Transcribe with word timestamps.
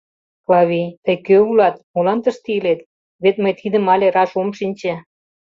Клавий, 0.45 0.87
тый 1.03 1.17
кӧ 1.27 1.37
улат, 1.49 1.75
молан 1.93 2.19
тыште 2.23 2.49
илет, 2.57 2.79
вет 3.23 3.35
мый 3.43 3.53
тидым 3.59 3.85
але 3.93 4.07
раш 4.15 4.31
ом 4.41 4.49
шинче. 4.57 4.93